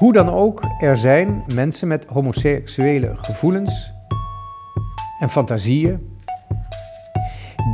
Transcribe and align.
Hoe 0.00 0.12
dan 0.12 0.28
ook, 0.28 0.62
er 0.78 0.96
zijn 0.96 1.44
mensen 1.54 1.88
met 1.88 2.04
homoseksuele 2.06 3.16
gevoelens 3.16 3.92
en 5.18 5.30
fantasieën 5.30 6.18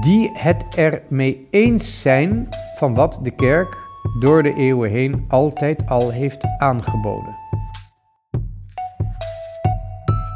die 0.01 0.31
het 0.35 0.77
ermee 0.77 1.47
eens 1.51 2.01
zijn 2.01 2.49
van 2.79 2.95
wat 2.95 3.19
de 3.23 3.31
kerk 3.31 3.77
door 4.19 4.43
de 4.43 4.55
eeuwen 4.55 4.91
heen 4.91 5.25
altijd 5.29 5.89
al 5.89 6.11
heeft 6.11 6.47
aangeboden. 6.59 7.37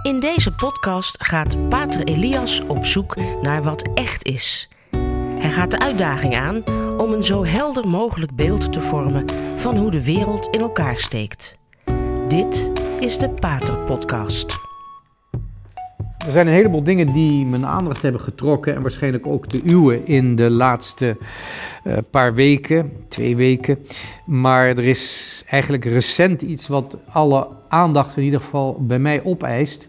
In 0.02 0.20
deze 0.20 0.54
podcast 0.54 1.24
gaat 1.24 1.68
Pater 1.68 2.04
Elias 2.04 2.62
op 2.66 2.86
zoek 2.86 3.16
naar 3.42 3.62
wat 3.62 3.88
echt 3.94 4.24
is. 4.24 4.68
Hij 5.38 5.50
gaat 5.50 5.70
de 5.70 5.78
uitdaging 5.78 6.36
aan 6.36 6.62
om 6.98 7.12
een 7.12 7.24
zo 7.24 7.44
helder 7.44 7.88
mogelijk 7.88 8.36
beeld 8.36 8.72
te 8.72 8.80
vormen 8.80 9.24
van 9.56 9.76
hoe 9.76 9.90
de 9.90 10.04
wereld 10.04 10.48
in 10.50 10.60
elkaar 10.60 10.98
steekt. 10.98 11.58
Dit 12.30 12.70
is 13.00 13.18
de 13.18 13.28
Pater 13.28 13.78
Podcast. 13.78 14.52
Er 16.26 16.32
zijn 16.32 16.46
een 16.46 16.52
heleboel 16.52 16.82
dingen 16.82 17.12
die 17.12 17.46
mijn 17.46 17.66
aandacht 17.66 18.02
hebben 18.02 18.20
getrokken 18.20 18.74
en 18.74 18.82
waarschijnlijk 18.82 19.26
ook 19.26 19.48
de 19.48 19.60
uwe 19.64 20.04
in 20.04 20.36
de 20.36 20.50
laatste 20.50 21.16
uh, 21.84 21.96
paar 22.10 22.34
weken, 22.34 22.92
twee 23.08 23.36
weken. 23.36 23.78
Maar 24.26 24.66
er 24.66 24.84
is 24.84 25.44
eigenlijk 25.46 25.84
recent 25.84 26.42
iets 26.42 26.68
wat 26.68 26.98
alle 27.08 27.48
aandacht 27.68 28.16
in 28.16 28.22
ieder 28.22 28.40
geval 28.40 28.76
bij 28.80 28.98
mij 28.98 29.24
opeist. 29.24 29.88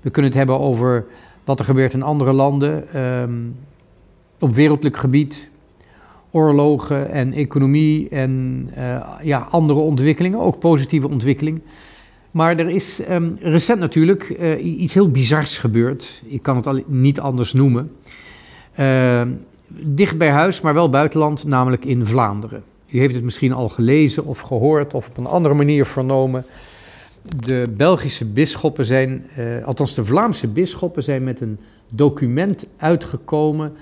We 0.00 0.10
kunnen 0.10 0.30
het 0.30 0.38
hebben 0.38 0.60
over 0.60 1.06
wat 1.44 1.58
er 1.58 1.64
gebeurt 1.64 1.92
in 1.92 2.02
andere 2.02 2.32
landen, 2.32 3.00
um, 3.00 3.56
op 4.38 4.54
wereldlijk 4.54 4.96
gebied, 4.96 5.48
oorlogen 6.32 7.10
en 7.10 7.32
economie 7.32 8.08
en 8.08 8.68
uh, 8.78 9.04
ja, 9.22 9.46
andere 9.50 9.78
ontwikkelingen, 9.78 10.38
ook 10.38 10.58
positieve 10.58 11.08
ontwikkelingen. 11.08 11.62
Maar 12.30 12.58
er 12.58 12.68
is 12.68 13.00
um, 13.10 13.38
recent 13.40 13.80
natuurlijk 13.80 14.36
uh, 14.40 14.80
iets 14.80 14.94
heel 14.94 15.10
bizars 15.10 15.58
gebeurd. 15.58 16.22
Ik 16.24 16.42
kan 16.42 16.56
het 16.56 16.66
al 16.66 16.80
niet 16.86 17.20
anders 17.20 17.52
noemen. 17.52 17.90
Uh, 18.78 19.22
dicht 19.66 20.18
bij 20.18 20.30
huis, 20.30 20.60
maar 20.60 20.74
wel 20.74 20.90
buitenland, 20.90 21.44
namelijk 21.44 21.84
in 21.84 22.06
Vlaanderen. 22.06 22.62
U 22.88 22.98
heeft 22.98 23.14
het 23.14 23.24
misschien 23.24 23.52
al 23.52 23.68
gelezen 23.68 24.24
of 24.24 24.40
gehoord 24.40 24.94
of 24.94 25.08
op 25.08 25.16
een 25.16 25.26
andere 25.26 25.54
manier 25.54 25.86
vernomen. 25.86 26.44
De 27.36 27.72
Belgische 27.76 28.24
bisschoppen 28.24 28.84
zijn, 28.84 29.26
uh, 29.38 29.64
althans 29.64 29.94
de 29.94 30.04
Vlaamse 30.04 30.48
bisschoppen 30.48 31.02
zijn 31.02 31.24
met 31.24 31.40
een 31.40 31.58
document 31.94 32.66
uitgekomen 32.76 33.72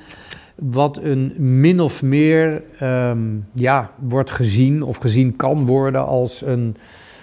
wat 0.61 0.99
een 1.03 1.35
min 1.61 1.81
of 1.81 2.03
meer 2.03 2.63
um, 2.83 3.47
ja, 3.53 3.91
wordt 3.99 4.31
gezien 4.31 4.83
of 4.83 4.97
gezien 4.97 5.37
kan 5.37 5.67
worden 5.67 6.07
als 6.07 6.43
een 6.43 6.77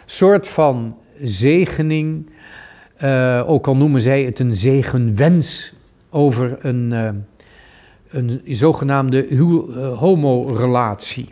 soort 0.05 0.47
van 0.47 0.95
zegening. 1.21 2.29
Uh, 3.03 3.43
ook 3.47 3.67
al 3.67 3.75
noemen 3.75 4.01
zij 4.01 4.23
het 4.23 4.39
een 4.39 4.55
zegenwens 4.55 5.73
over 6.09 6.57
een, 6.61 6.89
uh, 6.91 7.09
een 8.09 8.41
zogenaamde 8.45 9.27
uh, 9.27 9.97
homorelatie. 9.97 11.29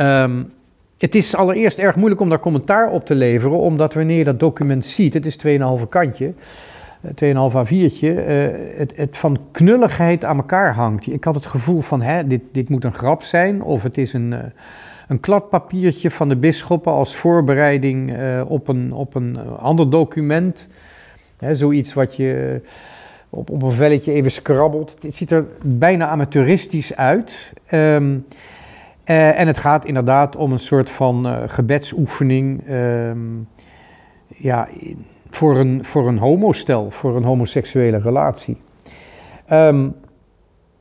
Um, 0.00 0.52
het 0.98 1.14
is 1.14 1.36
allereerst 1.36 1.78
erg 1.78 1.96
moeilijk 1.96 2.20
om 2.20 2.28
daar 2.28 2.40
commentaar 2.40 2.90
op 2.90 3.04
te 3.04 3.14
leveren, 3.14 3.58
omdat 3.58 3.94
wanneer 3.94 4.18
je 4.18 4.24
dat 4.24 4.40
document 4.40 4.84
ziet, 4.84 5.14
het 5.14 5.26
is 5.26 5.36
2,5 5.80 5.88
kantje, 5.88 6.32
2,5 7.06 7.10
A4'tje, 7.12 8.14
het, 8.76 8.92
het 8.96 9.18
van 9.18 9.38
knulligheid 9.50 10.24
aan 10.24 10.36
elkaar 10.36 10.74
hangt. 10.74 11.12
Ik 11.12 11.24
had 11.24 11.34
het 11.34 11.46
gevoel 11.46 11.80
van, 11.80 12.02
hè, 12.02 12.26
dit, 12.26 12.42
dit 12.52 12.68
moet 12.68 12.84
een 12.84 12.94
grap 12.94 13.22
zijn, 13.22 13.62
of 13.62 13.82
het 13.82 13.98
is 13.98 14.12
een 14.12 14.34
een 15.10 15.20
kladpapiertje 15.20 16.10
van 16.10 16.28
de 16.28 16.36
bisschoppen 16.36 16.92
als 16.92 17.16
voorbereiding 17.16 18.16
uh, 18.16 18.42
op, 18.48 18.68
een, 18.68 18.92
op 18.92 19.14
een 19.14 19.38
ander 19.58 19.90
document. 19.90 20.68
Hè, 21.38 21.54
zoiets 21.54 21.94
wat 21.94 22.16
je 22.16 22.60
op, 23.30 23.50
op 23.50 23.62
een 23.62 23.72
velletje 23.72 24.12
even 24.12 24.30
scrabbelt. 24.30 24.96
Het 25.02 25.14
ziet 25.14 25.30
er 25.30 25.46
bijna 25.62 26.08
amateuristisch 26.08 26.96
uit. 26.96 27.52
Uh, 27.70 28.04
en 29.04 29.46
het 29.46 29.58
gaat 29.58 29.84
inderdaad 29.84 30.36
om 30.36 30.52
een 30.52 30.58
soort 30.58 30.90
van 30.90 31.48
gebedsoefening. 31.48 32.70
Um, 32.70 33.48
ja, 34.26 34.68
voor 35.30 35.58
een, 35.58 35.84
voor 35.84 36.08
een 36.08 36.18
homostel, 36.18 36.90
voor 36.90 37.16
een 37.16 37.24
homoseksuele 37.24 37.98
relatie. 37.98 38.56
Um, 39.52 39.94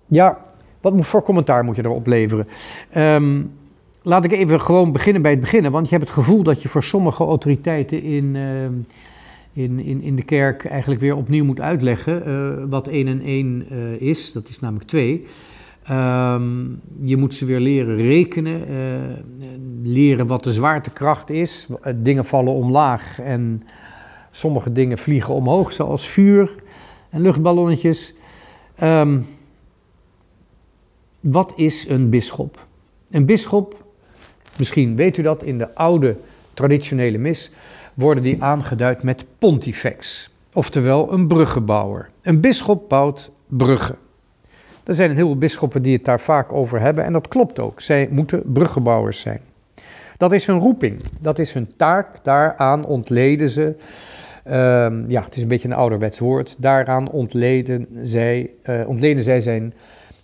ja, 0.08 0.38
wat 0.82 1.06
voor 1.06 1.24
commentaar 1.24 1.64
moet 1.64 1.76
je 1.76 1.86
erop 1.86 2.08
leveren? 2.08 2.48
Um, 2.98 3.52
laat 4.02 4.24
ik 4.24 4.32
even 4.32 4.62
gewoon 4.62 4.92
beginnen 4.92 5.22
bij 5.22 5.32
het 5.32 5.40
beginnen. 5.40 5.72
Want 5.72 5.90
je 5.90 5.96
hebt 5.96 6.08
het 6.08 6.18
gevoel 6.18 6.44
dat 6.44 6.62
je 6.62 6.70
voor 6.70 6.84
sommige 6.84 7.24
autoriteiten 7.24 8.04
in, 8.04 8.36
uh, 8.36 8.64
in, 9.54 9.80
in, 9.80 10.02
in 10.02 10.16
de 10.16 10.24
kerk 10.24 10.66
eigenlijk 10.66 11.02
weer 11.02 11.16
opnieuw 11.16 11.46
moet 11.46 11.62
uitleggen 11.62 12.28
uh, 12.28 12.70
wat 12.70 12.88
1 12.88 13.08
en 13.08 13.22
1 13.22 13.66
uh, 13.72 14.02
is. 14.02 14.32
Dat 14.32 14.48
is 14.48 14.60
namelijk 14.60 14.88
2. 14.88 15.26
Um, 15.92 16.82
je 17.02 17.18
moet 17.18 17.34
ze 17.34 17.46
weer 17.46 17.60
leren 17.60 17.96
rekenen, 17.96 18.62
leren 19.84 20.28
wat 20.28 20.44
de 20.44 20.54
zwaartekracht 20.54 21.30
is. 21.30 21.68
Dingen 21.96 22.26
vallen 22.26 22.54
omlaag 22.54 23.20
en 23.20 23.64
sommige 24.32 24.72
dingen 24.72 24.98
vliegen 24.98 25.34
omhoog, 25.34 25.72
zoals 25.72 26.08
vuur 26.08 26.56
en 27.10 27.22
luchtballonnetjes. 27.22 28.14
Um, 28.84 29.28
wat 31.20 31.54
is 31.56 31.88
een 31.88 32.10
bisschop? 32.10 32.68
Een 33.10 33.26
bisschop 33.26 33.88
Misschien 34.60 34.96
weet 34.96 35.18
u 35.18 35.22
dat, 35.22 35.44
in 35.44 35.58
de 35.58 35.76
oude 35.76 36.16
traditionele 36.54 37.18
mis 37.18 37.52
worden 37.94 38.24
die 38.24 38.44
aangeduid 38.44 39.04
met 39.04 39.26
pontifex, 39.38 40.30
oftewel 40.54 41.14
een 41.14 41.28
bruggenbouwer. 41.28 42.10
Een 42.22 42.40
bisschop 42.40 42.90
bouwt 42.90 43.32
bruggen. 43.48 43.96
Er 44.84 44.94
zijn 44.94 45.10
een 45.10 45.16
heleboel 45.16 45.38
bisschoppen 45.38 45.82
die 45.82 45.94
het 45.94 46.06
daar 46.06 46.20
vaak 46.20 46.54
over 46.54 46.80
hebben 46.80 47.04
en 47.04 47.14
dat 47.14 47.28
klopt 47.28 47.60
ook. 47.60 47.82
Zij 47.82 48.08
moeten 48.12 48.42
bruggenbouwers 48.46 49.20
zijn. 49.20 49.42
Dat 50.18 50.32
is 50.32 50.46
hun 50.46 50.60
roeping, 50.60 51.02
dat 51.22 51.40
is 51.40 51.54
hun 51.54 51.72
taak, 51.76 52.24
daaraan 52.24 52.86
ontleden 52.86 53.50
ze. 53.50 53.76
Um, 54.48 55.10
ja, 55.10 55.24
het 55.24 55.36
is 55.36 55.42
een 55.42 55.48
beetje 55.48 55.68
een 55.68 55.74
ouderwets 55.74 56.20
woord. 56.20 56.56
Daaraan 56.58 57.12
ontleden 57.12 57.88
zij, 58.02 58.50
uh, 58.64 59.18
zij 59.18 59.42
zijn 59.42 59.74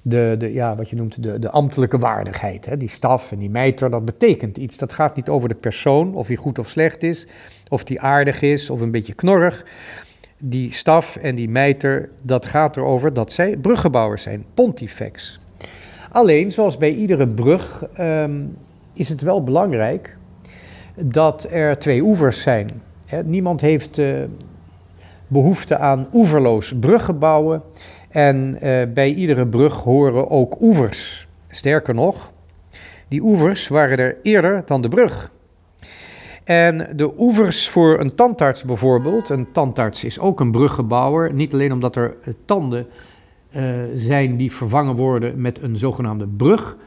de, 0.02 0.36
de, 0.38 0.54
ja, 0.54 0.76
wat 0.76 0.90
je 0.90 0.96
noemt 0.96 1.24
de, 1.24 1.40
de 1.40 1.50
ambtelijke 1.50 1.98
waardigheid. 1.98 2.66
Hè? 2.66 2.78
Die 2.78 2.90
staf 2.90 3.32
en 3.32 3.40
die 3.40 3.50
mijter, 3.50 3.90
dat 3.90 4.06
betekent 4.06 4.58
iets. 4.58 4.78
Dat 4.78 4.94
gaat 4.94 5.16
niet 5.16 5.30
over 5.30 5.50
de 5.50 5.56
persoon, 5.56 6.16
of 6.16 6.28
die 6.28 6.38
goed 6.38 6.60
of 6.60 6.70
slecht 6.70 7.04
is, 7.04 7.28
of 7.70 7.84
die 7.84 8.02
aardig 8.02 8.42
is 8.42 8.70
of 8.70 8.82
een 8.82 8.92
beetje 8.92 9.14
knorrig. 9.14 9.66
Die 10.38 10.74
staf 10.74 11.16
en 11.16 11.36
die 11.36 11.50
mijter, 11.50 12.10
dat 12.22 12.46
gaat 12.46 12.78
erover 12.78 13.14
dat 13.14 13.34
zij 13.34 13.58
bruggenbouwers 13.58 14.24
zijn, 14.24 14.46
pontifex. 14.54 15.40
Alleen, 16.12 16.52
zoals 16.52 16.78
bij 16.78 16.92
iedere 16.92 17.28
brug, 17.28 17.84
um, 18.00 18.58
is 18.94 19.10
het 19.10 19.22
wel 19.22 19.44
belangrijk 19.44 20.18
dat 20.96 21.48
er 21.52 21.80
twee 21.80 22.02
oevers 22.02 22.42
zijn. 22.42 22.68
Niemand 23.24 23.62
heeft 23.62 23.98
uh, 23.98 24.24
behoefte 25.28 25.78
aan 25.78 26.08
oeverloos 26.14 26.74
bruggenbouwen. 26.80 27.62
En 28.10 28.58
uh, 28.64 28.82
bij 28.94 29.14
iedere 29.14 29.48
brug 29.48 29.74
horen 29.74 30.30
ook 30.30 30.62
oevers. 30.62 31.28
Sterker 31.50 31.94
nog, 31.94 32.32
die 33.08 33.22
oevers 33.22 33.68
waren 33.68 33.98
er 33.98 34.18
eerder 34.22 34.64
dan 34.66 34.82
de 34.82 34.88
brug. 34.88 35.32
En 36.44 36.90
de 36.96 37.14
oevers 37.20 37.70
voor 37.70 38.00
een 38.00 38.16
tandarts 38.16 38.64
bijvoorbeeld, 38.64 39.30
een 39.30 39.52
tandarts 39.52 40.04
is 40.04 40.20
ook 40.20 40.40
een 40.40 40.52
bruggebouwer, 40.52 41.34
niet 41.34 41.54
alleen 41.54 41.72
omdat 41.74 41.96
er 41.96 42.18
tanden 42.46 42.88
uh, 43.56 43.64
zijn 43.96 44.38
die 44.38 44.52
vervangen 44.52 44.96
worden 44.96 45.42
met 45.42 45.62
een 45.62 45.78
zogenaamde 45.78 46.28
brug, 46.28 46.78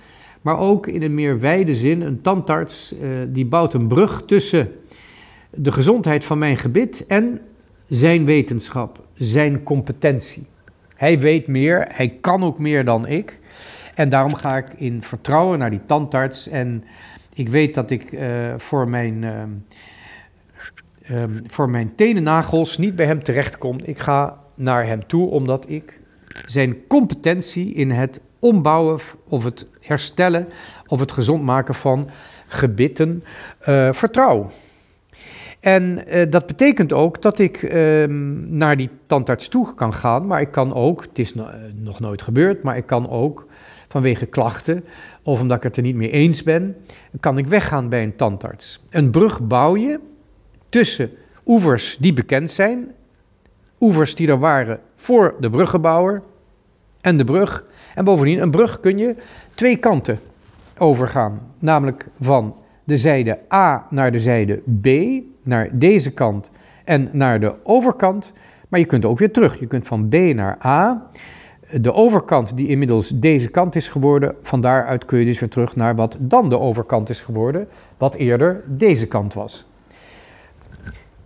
maar 0.42 0.58
ook 0.58 0.86
in 0.86 1.02
een 1.02 1.14
meer 1.14 1.40
wijde 1.40 1.74
zin, 1.74 2.00
een 2.00 2.20
tandarts 2.20 2.94
die 3.28 3.46
bouwt 3.46 3.74
een 3.74 3.86
brug 3.88 4.22
tussen 4.26 4.72
de 5.50 5.72
gezondheid 5.72 6.24
van 6.24 6.38
mijn 6.38 6.56
gebit 6.56 7.06
en 7.06 7.40
zijn 7.88 8.24
wetenschap, 8.24 9.06
zijn 9.14 9.62
competentie. 9.62 10.46
Hij 10.94 11.18
weet 11.18 11.46
meer, 11.46 11.88
hij 11.92 12.18
kan 12.20 12.44
ook 12.44 12.58
meer 12.58 12.84
dan 12.84 13.06
ik. 13.06 13.38
En 13.94 14.08
daarom 14.08 14.34
ga 14.34 14.56
ik 14.56 14.68
in 14.76 15.02
vertrouwen 15.02 15.58
naar 15.58 15.70
die 15.70 15.84
tandarts. 15.86 16.48
En 16.48 16.84
ik 17.32 17.48
weet 17.48 17.74
dat 17.74 17.90
ik 17.90 18.12
uh, 18.12 18.54
voor 18.56 18.88
mijn. 18.88 19.22
Uh, 19.22 19.42
voor 21.46 21.70
mijn 21.70 21.94
tenennagels 21.94 22.78
niet 22.78 22.96
bij 22.96 23.06
hem 23.06 23.22
terechtkom. 23.22 23.78
Ik 23.82 23.98
ga 23.98 24.38
naar 24.56 24.86
hem 24.86 25.06
toe 25.06 25.30
omdat 25.30 25.64
ik 25.68 26.00
zijn 26.46 26.86
competentie 26.86 27.74
in 27.74 27.90
het 27.90 28.20
ombouwen 28.38 29.00
of 29.24 29.44
het 29.44 29.66
herstellen 29.80 30.48
of 30.86 31.00
het 31.00 31.12
gezond 31.12 31.42
maken 31.42 31.74
van 31.74 32.10
gebitten 32.48 33.22
uh, 33.68 33.92
vertrouw. 33.92 34.50
En 35.60 36.04
uh, 36.08 36.30
dat 36.30 36.46
betekent 36.46 36.92
ook 36.92 37.22
dat 37.22 37.38
ik 37.38 37.62
uh, 37.62 38.06
naar 38.48 38.76
die 38.76 38.90
tandarts 39.06 39.48
toe 39.48 39.74
kan 39.74 39.94
gaan, 39.94 40.26
maar 40.26 40.40
ik 40.40 40.50
kan 40.50 40.74
ook, 40.74 41.02
het 41.02 41.18
is 41.18 41.34
no 41.34 41.46
nog 41.74 42.00
nooit 42.00 42.22
gebeurd, 42.22 42.62
maar 42.62 42.76
ik 42.76 42.86
kan 42.86 43.10
ook 43.10 43.46
vanwege 43.88 44.26
klachten 44.26 44.84
of 45.22 45.40
omdat 45.40 45.56
ik 45.56 45.62
het 45.62 45.76
er 45.76 45.82
niet 45.82 45.96
mee 45.96 46.10
eens 46.10 46.42
ben, 46.42 46.76
kan 47.20 47.38
ik 47.38 47.46
weggaan 47.46 47.88
bij 47.88 48.02
een 48.02 48.16
tandarts. 48.16 48.82
Een 48.90 49.10
brug 49.10 49.40
bouw 49.40 49.76
je 49.76 50.00
tussen 50.68 51.10
oevers 51.46 51.96
die 52.00 52.12
bekend 52.12 52.50
zijn, 52.50 52.92
oevers 53.80 54.14
die 54.14 54.28
er 54.28 54.38
waren 54.38 54.80
voor 54.94 55.34
de 55.40 55.50
bruggenbouwer 55.50 56.22
en 57.00 57.16
de 57.16 57.24
brug. 57.24 57.64
En 57.94 58.04
bovendien, 58.04 58.42
een 58.42 58.50
brug 58.50 58.80
kun 58.80 58.98
je 58.98 59.16
twee 59.54 59.76
kanten 59.76 60.18
overgaan, 60.78 61.40
namelijk 61.58 62.06
van 62.20 62.54
de 62.88 62.96
zijde 62.96 63.38
A 63.52 63.86
naar 63.90 64.12
de 64.12 64.20
zijde 64.20 64.62
B, 64.80 64.88
naar 65.42 65.68
deze 65.72 66.10
kant 66.10 66.50
en 66.84 67.08
naar 67.12 67.40
de 67.40 67.54
overkant. 67.62 68.32
Maar 68.68 68.80
je 68.80 68.86
kunt 68.86 69.04
ook 69.04 69.18
weer 69.18 69.32
terug. 69.32 69.60
Je 69.60 69.66
kunt 69.66 69.86
van 69.86 70.08
B 70.08 70.14
naar 70.14 70.58
A. 70.64 71.10
De 71.80 71.92
overkant 71.92 72.56
die 72.56 72.68
inmiddels 72.68 73.08
deze 73.08 73.48
kant 73.48 73.74
is 73.74 73.88
geworden, 73.88 74.34
van 74.42 74.60
daaruit 74.60 75.04
kun 75.04 75.18
je 75.18 75.24
dus 75.24 75.40
weer 75.40 75.48
terug 75.48 75.76
naar 75.76 75.94
wat 75.94 76.16
dan 76.20 76.48
de 76.48 76.58
overkant 76.58 77.08
is 77.08 77.20
geworden, 77.20 77.68
wat 77.98 78.14
eerder 78.14 78.62
deze 78.68 79.06
kant 79.06 79.34
was. 79.34 79.66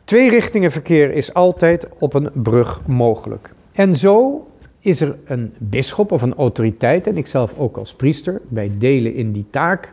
Twee 0.04 0.30
richtingen 0.30 0.72
verkeer 0.72 1.12
is 1.12 1.34
altijd 1.34 1.88
op 1.98 2.14
een 2.14 2.30
brug 2.34 2.86
mogelijk. 2.86 3.50
En 3.72 3.96
zo 3.96 4.46
is 4.78 5.00
er 5.00 5.16
een 5.24 5.54
bisschop 5.58 6.12
of 6.12 6.22
een 6.22 6.34
autoriteit, 6.34 7.06
en 7.06 7.16
ikzelf 7.16 7.58
ook 7.58 7.76
als 7.76 7.94
priester, 7.94 8.40
wij 8.48 8.70
delen 8.78 9.14
in 9.14 9.32
die 9.32 9.46
taak, 9.50 9.92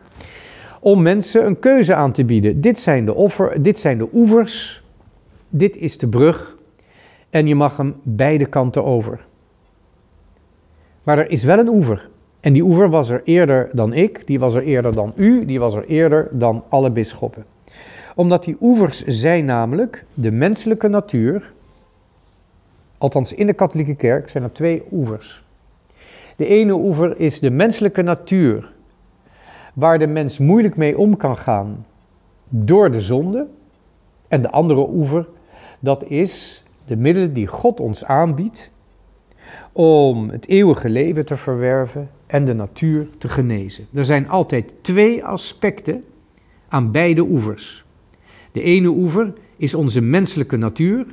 om 0.80 1.02
mensen 1.02 1.46
een 1.46 1.58
keuze 1.58 1.94
aan 1.94 2.12
te 2.12 2.24
bieden. 2.24 2.60
Dit 2.60 2.78
zijn 2.78 3.04
de, 3.04 3.14
offer, 3.14 3.62
dit 3.62 3.78
zijn 3.78 3.98
de 3.98 4.08
oevers, 4.12 4.82
dit 5.48 5.76
is 5.76 5.98
de 5.98 6.08
brug, 6.08 6.56
en 7.30 7.46
je 7.46 7.54
mag 7.54 7.76
hem 7.76 7.94
beide 8.02 8.46
kanten 8.46 8.84
over. 8.84 9.26
Maar 11.02 11.18
er 11.18 11.30
is 11.30 11.44
wel 11.44 11.58
een 11.58 11.68
oever. 11.68 12.08
En 12.40 12.52
die 12.52 12.62
oever 12.62 12.90
was 12.90 13.08
er 13.08 13.22
eerder 13.24 13.68
dan 13.72 13.92
ik, 13.92 14.26
die 14.26 14.38
was 14.38 14.54
er 14.54 14.62
eerder 14.62 14.94
dan 14.94 15.12
u, 15.16 15.44
die 15.44 15.58
was 15.58 15.74
er 15.74 15.84
eerder 15.84 16.28
dan 16.32 16.64
alle 16.68 16.90
bisschoppen. 16.90 17.44
Omdat 18.14 18.44
die 18.44 18.56
oevers 18.60 19.04
zijn 19.04 19.44
namelijk 19.44 20.04
de 20.14 20.30
menselijke 20.30 20.88
natuur, 20.88 21.52
althans 22.98 23.32
in 23.32 23.46
de 23.46 23.52
katholieke 23.52 23.94
kerk 23.94 24.28
zijn 24.28 24.44
er 24.44 24.52
twee 24.52 24.82
oevers. 24.92 25.44
De 26.36 26.46
ene 26.46 26.72
oever 26.72 27.20
is 27.20 27.40
de 27.40 27.50
menselijke 27.50 28.02
natuur, 28.02 28.72
waar 29.74 29.98
de 29.98 30.06
mens 30.06 30.38
moeilijk 30.38 30.76
mee 30.76 30.98
om 30.98 31.16
kan 31.16 31.38
gaan 31.38 31.86
door 32.48 32.90
de 32.90 33.00
zonde. 33.00 33.46
En 34.28 34.42
de 34.42 34.50
andere 34.50 34.88
oever, 34.88 35.28
dat 35.80 36.04
is 36.04 36.64
de 36.86 36.96
middelen 36.96 37.32
die 37.32 37.46
God 37.46 37.80
ons 37.80 38.04
aanbiedt 38.04 38.70
om 39.72 40.28
het 40.28 40.48
eeuwige 40.48 40.88
leven 40.88 41.26
te 41.26 41.36
verwerven 41.36 42.10
en 42.26 42.44
de 42.44 42.54
natuur 42.54 43.08
te 43.18 43.28
genezen. 43.28 43.86
Er 43.92 44.04
zijn 44.04 44.28
altijd 44.28 44.72
twee 44.80 45.24
aspecten 45.24 46.04
aan 46.68 46.90
beide 46.90 47.22
oevers. 47.22 47.84
De 48.52 48.62
ene 48.62 48.88
oever 48.88 49.32
is 49.56 49.74
onze 49.74 50.00
menselijke 50.00 50.56
natuur, 50.56 51.06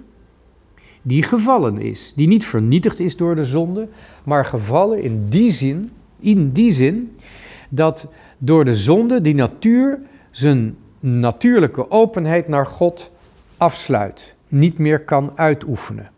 die 1.01 1.23
gevallen 1.23 1.77
is, 1.77 2.13
die 2.15 2.27
niet 2.27 2.45
vernietigd 2.45 2.99
is 2.99 3.17
door 3.17 3.35
de 3.35 3.45
zonde, 3.45 3.87
maar 4.25 4.45
gevallen 4.45 5.01
in 5.01 5.25
die 5.29 5.51
zin, 5.51 5.91
in 6.19 6.51
die 6.51 6.71
zin 6.71 7.15
dat 7.69 8.07
door 8.37 8.65
de 8.65 8.75
zonde 8.75 9.21
die 9.21 9.35
natuur 9.35 9.99
zijn 10.31 10.75
natuurlijke 10.99 11.91
openheid 11.91 12.47
naar 12.47 12.65
God 12.65 13.11
afsluit, 13.57 14.35
niet 14.47 14.79
meer 14.79 14.99
kan 14.99 15.31
uitoefenen. 15.35 16.09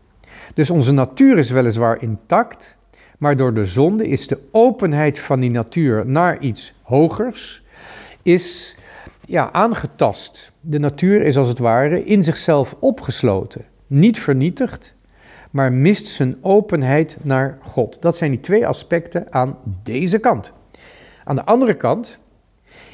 Dus 0.54 0.69
onze 0.69 0.92
natuur 0.92 1.38
is 1.38 1.50
weliswaar 1.50 2.01
intact, 2.01 2.78
maar 3.18 3.36
door 3.36 3.54
de 3.54 3.66
zonde 3.66 4.07
is 4.07 4.28
de 4.28 4.40
openheid 4.51 5.19
van 5.19 5.40
die 5.40 5.51
natuur 5.51 6.06
naar 6.06 6.40
iets 6.40 6.74
hogers 6.81 7.63
is 8.24 8.75
ja, 9.25 9.51
aangetast. 9.51 10.51
De 10.62 10.80
natuur 10.80 11.22
is 11.22 11.38
als 11.38 11.48
het 11.48 11.60
ware 11.60 12.04
in 12.04 12.24
zichzelf 12.24 12.75
opgesloten, 12.80 13.66
niet 13.88 14.19
vernietigd, 14.19 14.96
maar 15.51 15.74
mist 15.74 16.07
zijn 16.07 16.38
openheid 16.42 17.18
naar 17.24 17.57
God. 17.62 18.01
Dat 18.01 18.18
zijn 18.18 18.31
die 18.31 18.40
twee 18.40 18.68
aspecten 18.68 19.34
aan 19.34 19.57
deze 19.84 20.18
kant. 20.18 20.54
Aan 21.29 21.35
de 21.35 21.45
andere 21.45 21.73
kant 21.73 22.19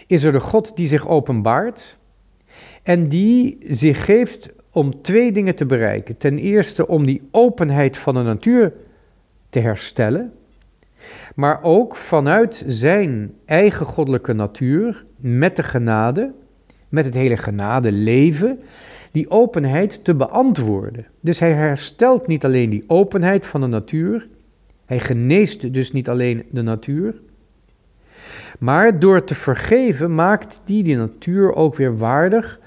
is 0.07 0.23
er 0.23 0.31
de 0.31 0.39
God 0.39 0.75
die 0.75 0.87
zich 0.87 1.07
openbaart 1.07 1.97
en 2.83 3.07
die 3.07 3.57
zich 3.67 4.05
geeft 4.05 4.49
om 4.71 5.01
twee 5.01 5.31
dingen 5.31 5.55
te 5.55 5.65
bereiken. 5.65 6.17
Ten 6.17 6.37
eerste 6.37 6.87
om 6.87 7.05
die 7.05 7.27
openheid 7.31 7.97
van 7.97 8.13
de 8.13 8.21
natuur 8.21 8.73
te 9.49 9.59
herstellen, 9.59 10.33
maar 11.35 11.59
ook 11.63 11.95
vanuit 11.95 12.63
zijn 12.67 13.33
eigen 13.45 13.85
goddelijke 13.85 14.33
natuur, 14.33 15.03
met 15.15 15.55
de 15.55 15.63
genade, 15.63 16.33
met 16.89 17.05
het 17.05 17.13
hele 17.13 17.37
genade 17.37 17.91
leven, 17.91 18.59
die 19.11 19.29
openheid 19.29 20.03
te 20.03 20.15
beantwoorden. 20.15 21.05
Dus 21.19 21.39
hij 21.39 21.51
herstelt 21.53 22.27
niet 22.27 22.45
alleen 22.45 22.69
die 22.69 22.83
openheid 22.87 23.45
van 23.45 23.61
de 23.61 23.67
natuur, 23.67 24.27
hij 24.85 24.99
geneest 24.99 25.73
dus 25.73 25.91
niet 25.91 26.09
alleen 26.09 26.45
de 26.51 26.61
natuur, 26.61 27.23
maar 28.59 28.99
door 28.99 29.23
te 29.23 29.35
vergeven 29.35 30.15
maakt 30.15 30.59
hij 30.65 30.83
die 30.83 30.97
natuur 30.97 31.55
ook 31.55 31.75
weer 31.75 31.97
waardig 31.97 32.59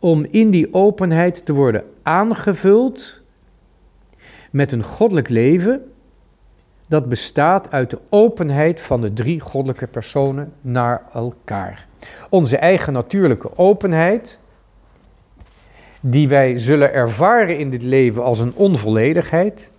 om 0.00 0.26
in 0.30 0.50
die 0.50 0.74
openheid 0.74 1.44
te 1.44 1.52
worden 1.52 1.84
aangevuld 2.02 3.20
met 4.50 4.72
een 4.72 4.82
goddelijk 4.82 5.28
leven 5.28 5.92
dat 6.86 7.08
bestaat 7.08 7.70
uit 7.70 7.90
de 7.90 7.98
openheid 8.10 8.80
van 8.80 9.00
de 9.00 9.12
drie 9.12 9.40
goddelijke 9.40 9.86
personen 9.86 10.52
naar 10.60 11.02
elkaar. 11.12 11.86
Onze 12.28 12.56
eigen 12.56 12.92
natuurlijke 12.92 13.56
openheid, 13.56 14.38
die 16.00 16.28
wij 16.28 16.58
zullen 16.58 16.92
ervaren 16.92 17.58
in 17.58 17.70
dit 17.70 17.82
leven 17.82 18.24
als 18.24 18.38
een 18.38 18.54
onvolledigheid, 18.54 19.70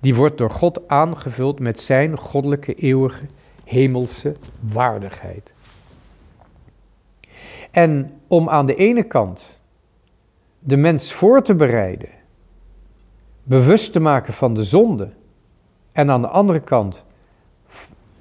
die 0.00 0.14
wordt 0.14 0.38
door 0.38 0.50
God 0.50 0.88
aangevuld 0.88 1.60
met 1.60 1.80
zijn 1.80 2.18
goddelijke 2.18 2.74
eeuwige 2.74 3.24
hemelse 3.64 4.32
waardigheid. 4.60 5.54
En 7.70 8.20
om 8.26 8.48
aan 8.48 8.66
de 8.66 8.74
ene 8.74 9.02
kant 9.02 9.60
de 10.58 10.76
mens 10.76 11.12
voor 11.12 11.42
te 11.42 11.54
bereiden, 11.54 12.08
bewust 13.42 13.92
te 13.92 14.00
maken 14.00 14.32
van 14.32 14.54
de 14.54 14.64
zonde, 14.64 15.10
en 15.92 16.10
aan 16.10 16.20
de 16.20 16.28
andere 16.28 16.60
kant 16.60 17.04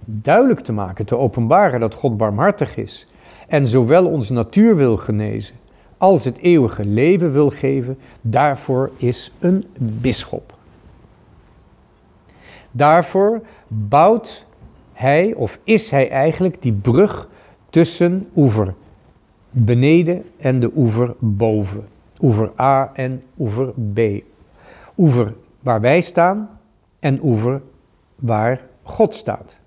duidelijk 0.05 0.59
te 0.59 0.71
maken, 0.71 1.05
te 1.05 1.17
openbaren 1.17 1.79
dat 1.79 1.93
God 1.93 2.17
barmhartig 2.17 2.77
is 2.77 3.07
en 3.47 3.67
zowel 3.67 4.07
onze 4.07 4.33
natuur 4.33 4.75
wil 4.75 4.97
genezen 4.97 5.55
als 5.97 6.23
het 6.23 6.37
eeuwige 6.37 6.85
leven 6.85 7.31
wil 7.31 7.49
geven, 7.49 7.99
daarvoor 8.21 8.89
is 8.97 9.31
een 9.39 9.67
bisschop. 9.77 10.57
Daarvoor 12.71 13.41
bouwt 13.67 14.45
hij 15.03 15.33
of 15.33 15.59
is 15.63 15.89
hij 15.89 16.09
eigenlijk 16.09 16.61
die 16.61 16.73
brug 16.73 17.27
tussen 17.69 18.29
oever 18.35 18.73
beneden 19.49 20.23
en 20.37 20.59
de 20.59 20.71
oever 20.75 21.15
boven. 21.19 21.87
Oever 22.19 22.51
A 22.59 22.91
en 22.93 23.23
oever 23.37 23.73
B. 23.93 23.99
Oever 24.97 25.33
waar 25.59 25.81
wij 25.81 26.01
staan 26.01 26.59
en 26.99 27.19
oever 27.23 27.61
waar 28.15 28.61
God 28.83 29.15
staat. 29.15 29.57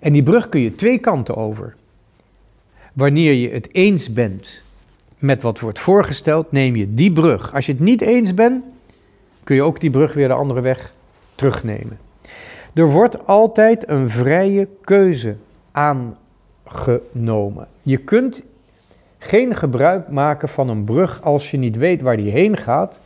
En 0.00 0.12
die 0.12 0.22
brug 0.22 0.48
kun 0.48 0.60
je 0.60 0.74
twee 0.74 0.98
kanten 0.98 1.36
over. 1.36 1.74
Wanneer 2.92 3.32
je 3.32 3.50
het 3.50 3.68
eens 3.74 4.12
bent 4.12 4.62
met 5.18 5.42
wat 5.42 5.60
wordt 5.60 5.78
voorgesteld, 5.78 6.52
neem 6.52 6.76
je 6.76 6.94
die 6.94 7.12
brug. 7.12 7.54
Als 7.54 7.66
je 7.66 7.72
het 7.72 7.80
niet 7.80 8.00
eens 8.00 8.34
bent, 8.34 8.64
kun 9.44 9.54
je 9.54 9.62
ook 9.62 9.80
die 9.80 9.90
brug 9.90 10.12
weer 10.12 10.28
de 10.28 10.34
andere 10.34 10.60
weg 10.60 10.92
terugnemen. 11.34 11.98
Er 12.74 12.90
wordt 12.90 13.26
altijd 13.26 13.88
een 13.88 14.10
vrije 14.10 14.68
keuze 14.80 15.36
aangenomen. 15.72 17.66
Je 17.82 17.96
kunt 17.96 18.42
geen 19.18 19.54
gebruik 19.54 20.08
maken 20.08 20.48
van 20.48 20.68
een 20.68 20.84
brug 20.84 21.22
als 21.22 21.50
je 21.50 21.56
niet 21.56 21.76
weet 21.76 22.02
waar 22.02 22.16
die 22.16 22.30
heen 22.30 22.56
gaat 22.56 23.00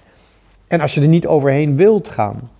en 0.66 0.80
als 0.80 0.94
je 0.94 1.00
er 1.00 1.08
niet 1.08 1.26
overheen 1.26 1.76
wilt 1.76 2.08
gaan. 2.08 2.50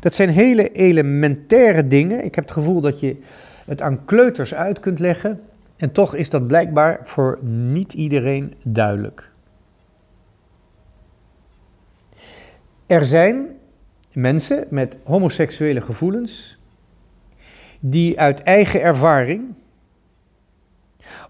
Dat 0.00 0.14
zijn 0.14 0.28
hele 0.28 0.72
elementaire 0.72 1.86
dingen. 1.86 2.24
Ik 2.24 2.34
heb 2.34 2.44
het 2.44 2.52
gevoel 2.52 2.80
dat 2.80 3.00
je 3.00 3.16
het 3.64 3.82
aan 3.82 4.04
kleuters 4.04 4.54
uit 4.54 4.80
kunt 4.80 4.98
leggen 4.98 5.40
en 5.76 5.92
toch 5.92 6.14
is 6.14 6.30
dat 6.30 6.46
blijkbaar 6.46 7.00
voor 7.04 7.38
niet 7.42 7.92
iedereen 7.92 8.54
duidelijk. 8.62 9.30
Er 12.86 13.04
zijn 13.04 13.46
mensen 14.14 14.66
met 14.70 14.96
homoseksuele 15.04 15.80
gevoelens 15.80 16.58
die 17.80 18.20
uit 18.20 18.42
eigen 18.42 18.82
ervaring 18.82 19.54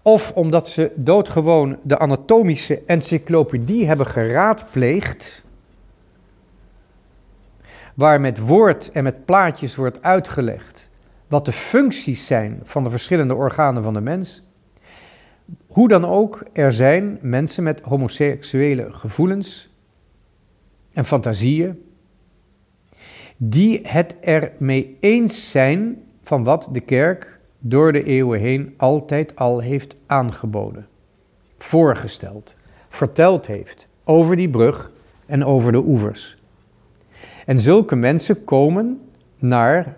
of 0.01 0.31
omdat 0.31 0.69
ze 0.69 0.91
doodgewoon 0.95 1.79
de 1.83 1.99
anatomische 1.99 2.81
encyclopedie 2.85 3.87
hebben 3.87 4.07
geraadpleegd, 4.07 5.43
waar 7.93 8.21
met 8.21 8.39
woord 8.39 8.91
en 8.91 9.03
met 9.03 9.25
plaatjes 9.25 9.75
wordt 9.75 10.01
uitgelegd 10.01 10.89
wat 11.27 11.45
de 11.45 11.51
functies 11.51 12.25
zijn 12.25 12.59
van 12.63 12.83
de 12.83 12.89
verschillende 12.89 13.35
organen 13.35 13.83
van 13.83 13.93
de 13.93 14.01
mens. 14.01 14.47
Hoe 15.67 15.87
dan 15.87 16.05
ook, 16.05 16.43
er 16.53 16.73
zijn 16.73 17.17
mensen 17.21 17.63
met 17.63 17.81
homoseksuele 17.81 18.93
gevoelens 18.93 19.69
en 20.93 21.05
fantasieën 21.05 21.83
die 23.37 23.79
het 23.83 24.15
ermee 24.19 24.97
eens 24.99 25.51
zijn 25.51 26.03
van 26.21 26.43
wat 26.43 26.69
de 26.71 26.79
kerk 26.79 27.39
door 27.59 27.91
de 27.91 28.03
eeuwen 28.03 28.39
heen 28.39 28.73
altijd 28.77 29.35
al 29.35 29.59
heeft 29.59 29.95
aangeboden, 30.05 30.87
voorgesteld, 31.57 32.55
verteld 32.89 33.47
heeft 33.47 33.87
over 34.03 34.35
die 34.35 34.49
brug 34.49 34.91
en 35.25 35.45
over 35.45 35.71
de 35.71 35.83
oevers. 35.85 36.37
En 37.45 37.59
zulke 37.59 37.95
mensen 37.95 38.43
komen 38.43 39.01
naar 39.37 39.97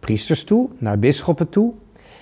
priesters 0.00 0.44
toe, 0.44 0.68
naar 0.78 0.98
bisschoppen 0.98 1.48
toe, 1.48 1.72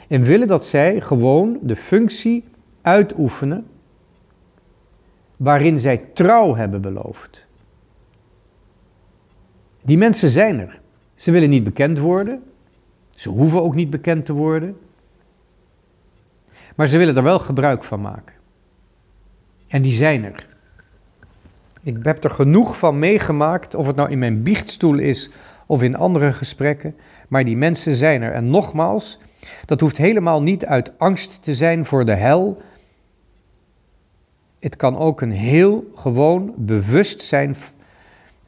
en 0.09 0.23
willen 0.23 0.47
dat 0.47 0.65
zij 0.65 1.01
gewoon 1.01 1.59
de 1.63 1.77
functie 1.77 2.45
uitoefenen 2.83 3.67
waarin 5.37 5.79
zij 5.79 5.97
trouw 5.97 6.55
hebben 6.55 6.81
beloofd. 6.81 7.47
Die 9.83 9.99
mensen 9.99 10.31
zijn 10.31 10.61
er. 10.61 10.81
Ze 11.15 11.31
willen 11.31 11.51
niet 11.51 11.65
bekend 11.65 11.99
worden. 11.99 12.43
Ze 13.11 13.29
hoeven 13.29 13.63
ook 13.63 13.75
niet 13.75 13.91
bekend 13.91 14.27
te 14.27 14.33
worden. 14.33 14.77
Maar 16.75 16.87
ze 16.87 16.99
willen 16.99 17.17
er 17.17 17.23
wel 17.23 17.39
gebruik 17.39 17.85
van 17.85 18.01
maken. 18.01 18.35
En 19.69 19.83
die 19.83 19.93
zijn 19.93 20.25
er. 20.25 20.47
Ik 21.83 21.97
heb 22.03 22.25
er 22.25 22.31
genoeg 22.31 22.79
van 22.79 22.99
meegemaakt, 22.99 23.75
of 23.75 23.87
het 23.87 23.97
nou 23.97 24.11
in 24.11 24.19
mijn 24.19 24.43
biechtstoel 24.43 24.99
is 24.99 25.31
of 25.67 25.83
in 25.83 25.97
andere 25.97 26.33
gesprekken, 26.33 26.97
maar 27.29 27.45
die 27.45 27.57
mensen 27.57 27.95
zijn 27.95 28.23
er. 28.23 28.33
En 28.33 28.51
nogmaals, 28.51 29.19
dat 29.65 29.81
hoeft 29.81 29.97
helemaal 29.97 30.43
niet 30.43 30.67
uit 30.67 30.99
angst 30.99 31.43
te 31.43 31.55
zijn 31.55 31.85
voor 31.85 32.05
de 32.05 32.15
hel. 32.15 32.63
Het 34.59 34.77
kan 34.77 34.97
ook 34.97 35.21
een 35.21 35.33
heel 35.33 35.91
gewoon 35.95 36.55
bewustzijn, 36.57 37.57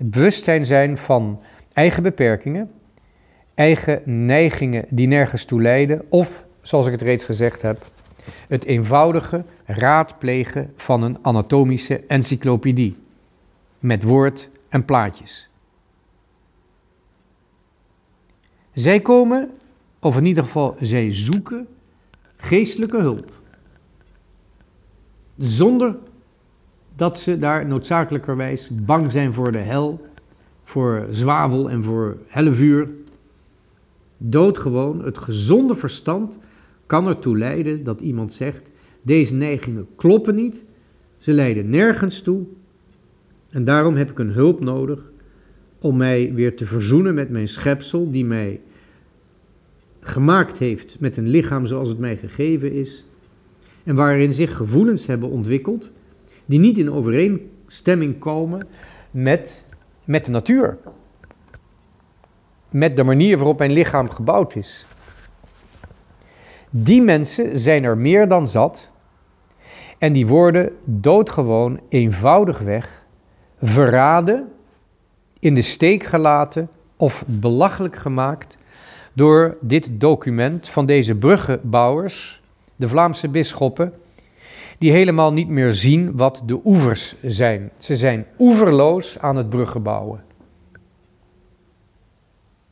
bewustzijn 0.02 0.64
zijn 0.64 0.99
van 0.99 1.40
eigen 1.73 2.02
beperkingen, 2.02 2.71
eigen 3.54 4.02
neigingen 4.04 4.85
die 4.88 5.07
nergens 5.07 5.45
toe 5.45 5.62
leiden, 5.62 6.02
of, 6.09 6.47
zoals 6.62 6.87
ik 6.87 6.92
het 6.92 7.02
reeds 7.02 7.25
gezegd 7.25 7.62
heb, 7.62 7.87
het 8.49 8.64
eenvoudige 8.64 9.45
raadplegen 9.64 10.73
van 10.76 11.02
een 11.02 11.19
anatomische 11.23 12.00
encyclopedie 12.07 12.97
met 13.78 14.02
woord 14.02 14.49
en 14.69 14.85
plaatjes. 14.85 15.49
Zij 18.73 19.00
komen, 19.00 19.50
of 19.99 20.16
in 20.16 20.25
ieder 20.25 20.45
geval 20.45 20.76
zij 20.80 21.14
zoeken, 21.14 21.69
geestelijke 22.37 22.99
hulp. 23.00 23.40
Zonder 25.38 25.97
dat 27.00 27.19
ze 27.19 27.37
daar 27.38 27.66
noodzakelijkerwijs 27.66 28.71
bang 28.73 29.12
zijn 29.12 29.35
voor 29.35 29.52
de 29.52 29.59
hel, 29.59 30.07
voor 30.64 31.07
zwavel 31.11 31.71
en 31.71 31.85
voor 31.85 32.16
hellevuur. 32.26 32.88
Doodgewoon, 34.16 35.04
het 35.04 35.19
gezonde 35.19 35.76
verstand 35.76 36.38
kan 36.87 37.09
ertoe 37.09 37.38
leiden 37.38 37.85
dat 37.85 38.00
iemand 38.00 38.35
zegt: 38.35 38.71
deze 39.02 39.35
neigingen 39.35 39.87
kloppen 39.97 40.35
niet, 40.35 40.64
ze 41.19 41.33
leiden 41.33 41.71
nergens 41.71 42.23
toe 42.23 42.42
en 43.50 43.64
daarom 43.64 43.97
heb 43.97 44.11
ik 44.11 44.19
een 44.19 44.33
hulp 44.33 44.61
nodig 44.61 45.11
om 45.78 45.97
mij 45.97 46.33
weer 46.35 46.57
te 46.57 46.66
verzoenen 46.66 47.14
met 47.14 47.30
mijn 47.30 47.49
schepsel, 47.49 48.11
die 48.11 48.25
mij 48.25 48.61
gemaakt 50.00 50.59
heeft 50.59 50.97
met 50.99 51.16
een 51.16 51.28
lichaam 51.28 51.66
zoals 51.66 51.88
het 51.88 51.99
mij 51.99 52.16
gegeven 52.16 52.73
is, 52.73 53.04
en 53.85 53.95
waarin 53.95 54.35
zich 54.35 54.57
gevoelens 54.57 55.07
hebben 55.07 55.28
ontwikkeld 55.28 55.90
die 56.50 56.59
niet 56.59 56.78
in 56.78 56.92
overeenstemming 56.92 58.19
komen 58.19 58.66
met, 59.11 59.66
met 60.04 60.25
de 60.25 60.30
natuur, 60.30 60.78
met 62.69 62.97
de 62.97 63.04
manier 63.04 63.37
waarop 63.37 63.59
mijn 63.59 63.73
lichaam 63.73 64.11
gebouwd 64.11 64.54
is. 64.54 64.87
Die 66.71 67.02
mensen 67.02 67.59
zijn 67.59 67.85
er 67.85 67.99
meer 67.99 68.28
dan 68.28 68.49
zat 68.49 68.90
en 69.99 70.12
die 70.12 70.26
worden 70.26 70.76
doodgewoon 70.85 71.80
eenvoudigweg 71.88 73.02
verraden, 73.62 74.52
in 75.38 75.54
de 75.54 75.62
steek 75.62 76.04
gelaten 76.04 76.71
of 76.97 77.25
belachelijk 77.26 77.97
gemaakt 77.97 78.57
door 79.12 79.57
dit 79.61 79.88
document 79.92 80.69
van 80.69 80.87
deze 80.87 81.14
bruggenbouwers, 81.14 82.42
de 82.76 82.88
Vlaamse 82.88 83.28
bisschoppen, 83.28 83.92
die 84.80 84.92
helemaal 84.92 85.32
niet 85.32 85.49
meer 85.49 85.72
zien 85.72 86.16
wat 86.16 86.42
de 86.46 86.60
oevers 86.64 87.14
zijn. 87.22 87.70
Ze 87.78 87.96
zijn 87.96 88.26
oeverloos 88.38 89.18
aan 89.18 89.37
het 89.37 89.49
bruggen 89.49 89.82
bouwen. 89.82 90.25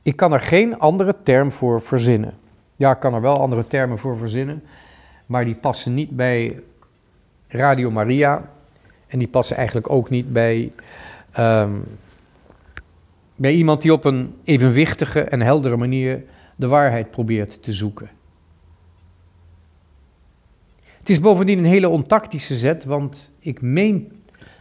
Ik 0.02 0.16
kan 0.16 0.32
er 0.32 0.40
geen 0.40 0.78
andere 0.78 1.14
term 1.22 1.52
voor 1.52 1.82
verzinnen. 1.82 2.34
Ja, 2.76 2.90
ik 2.90 3.00
kan 3.00 3.14
er 3.14 3.20
wel 3.20 3.36
andere 3.36 3.66
termen 3.66 3.98
voor 3.98 4.16
verzinnen, 4.16 4.62
maar 5.26 5.44
die 5.44 5.54
passen 5.54 5.94
niet 5.94 6.10
bij 6.10 6.60
Radio 7.48 7.90
Maria 7.90 8.50
en 9.06 9.18
die 9.18 9.28
passen 9.28 9.56
eigenlijk 9.56 9.90
ook 9.90 10.10
niet 10.10 10.32
bij, 10.32 10.72
ehm, 11.30 11.72
bij 13.34 13.52
iemand 13.52 13.82
die 13.82 13.92
op 13.92 14.04
een 14.04 14.34
evenwichtige 14.44 15.20
en 15.20 15.42
heldere 15.42 15.76
manier 15.76 16.24
de 16.56 16.66
waarheid 16.66 17.10
probeert 17.10 17.62
te 17.62 17.72
zoeken. 17.72 18.08
Het 21.08 21.16
is 21.16 21.22
bovendien 21.22 21.58
een 21.58 21.64
hele 21.64 21.88
ontactische 21.88 22.56
zet, 22.56 22.84
want 22.84 23.32
ik 23.38 23.62
meen 23.62 24.12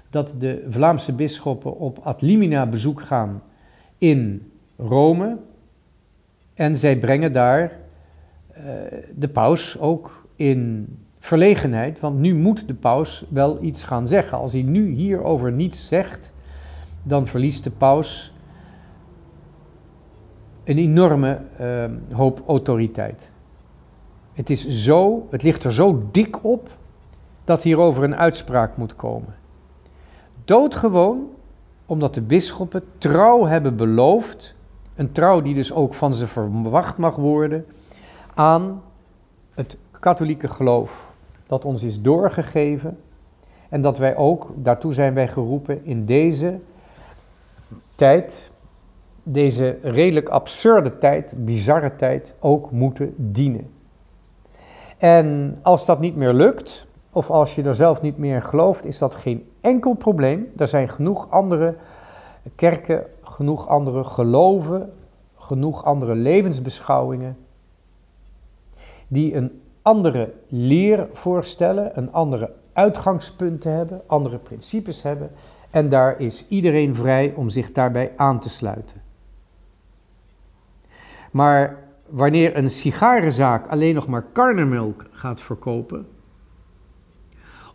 dat 0.10 0.34
de 0.38 0.66
Vlaamse 0.70 1.14
bisschoppen 1.14 1.78
op 1.78 2.00
ad 2.04 2.22
limina 2.22 2.66
bezoek 2.66 3.02
gaan 3.02 3.44
in 3.98 4.52
Rome. 4.78 5.38
En 6.54 6.78
zij 6.78 6.98
brengen 6.98 7.34
daar 7.34 7.72
uh, 8.58 8.64
de 9.16 9.28
paus 9.28 9.80
ook 9.80 10.28
in 10.36 10.88
verlegenheid, 11.20 12.00
want 12.00 12.20
nu 12.20 12.36
moet 12.36 12.68
de 12.68 12.74
paus 12.74 13.26
wel 13.30 13.64
iets 13.64 13.84
gaan 13.84 14.08
zeggen. 14.08 14.38
Als 14.38 14.52
hij 14.52 14.64
nu 14.64 14.90
hierover 14.90 15.52
niets 15.52 15.88
zegt, 15.88 16.34
dan 17.04 17.28
verliest 17.28 17.64
de 17.64 17.72
paus 17.72 18.34
een 20.64 20.78
enorme 20.78 21.42
uh, 21.62 21.86
hoop 22.12 22.44
autoriteit. 22.48 23.32
Het, 24.38 24.50
is 24.50 24.68
zo, 24.68 25.28
het 25.30 25.44
ligt 25.44 25.64
er 25.64 25.74
zo 25.74 26.02
dik 26.12 26.44
op 26.44 26.70
dat 27.44 27.64
hierover 27.64 28.04
een 28.04 28.16
uitspraak 28.16 28.78
moet 28.78 28.96
komen. 28.96 29.36
Doodgewoon 30.46 31.30
omdat 31.86 32.14
de 32.14 32.22
bisschoppen 32.22 32.84
trouw 32.98 33.46
hebben 33.46 33.76
beloofd, 33.76 34.56
een 34.96 35.12
trouw 35.12 35.42
die 35.42 35.54
dus 35.54 35.74
ook 35.74 35.94
van 35.94 36.14
ze 36.14 36.28
verwacht 36.28 36.98
mag 36.98 37.16
worden, 37.16 37.66
aan 38.34 38.82
het 39.54 39.78
katholieke 40.00 40.48
geloof 40.48 41.14
dat 41.48 41.66
ons 41.66 41.84
is 41.84 42.02
doorgegeven 42.02 42.98
en 43.70 43.82
dat 43.82 43.98
wij 43.98 44.16
ook, 44.16 44.52
daartoe 44.56 44.94
zijn 44.94 45.14
wij 45.14 45.28
geroepen, 45.28 45.86
in 45.86 46.06
deze 46.06 46.60
tijd, 47.96 48.50
deze 49.24 49.78
redelijk 49.82 50.30
absurde 50.30 50.98
tijd, 50.98 51.34
bizarre 51.38 51.96
tijd, 51.96 52.34
ook 52.40 52.72
moeten 52.72 53.14
dienen. 53.18 53.76
En 54.98 55.60
als 55.62 55.86
dat 55.86 56.00
niet 56.00 56.16
meer 56.16 56.34
lukt, 56.34 56.86
of 57.12 57.30
als 57.30 57.56
je 57.56 57.64
er 57.64 57.76
zelf 57.76 58.02
niet 58.02 58.18
meer 58.18 58.42
gelooft, 58.42 58.86
is 58.86 58.98
dat 58.98 59.16
geen 59.16 59.50
enkel 59.62 59.94
probleem. 59.94 60.52
Er 60.58 60.68
zijn 60.68 60.90
genoeg 60.90 61.30
andere 61.30 61.76
kerken, 62.56 63.06
genoeg 63.24 63.68
andere 63.68 64.04
geloven, 64.04 64.94
genoeg 65.36 65.84
andere 65.84 66.16
levensbeschouwingen 66.16 67.38
die 69.08 69.36
een 69.36 69.62
andere 69.82 70.34
leer 70.48 71.08
voorstellen, 71.12 71.98
een 71.98 72.12
andere 72.12 72.52
uitgangspunten 72.74 73.72
hebben, 73.72 74.02
andere 74.08 74.38
principes 74.38 75.02
hebben. 75.02 75.32
En 75.70 75.90
daar 75.90 76.20
is 76.20 76.46
iedereen 76.48 76.96
vrij 76.96 77.34
om 77.36 77.50
zich 77.50 77.72
daarbij 77.72 78.14
aan 78.16 78.40
te 78.40 78.50
sluiten. 78.50 79.02
Maar 81.32 81.87
wanneer 82.10 82.58
een 82.58 82.70
sigarenzaak 82.70 83.68
alleen 83.68 83.96
nog 83.96 84.08
maar 84.08 84.24
karnemelk 84.24 85.06
gaat 85.12 85.42
verkopen, 85.42 86.08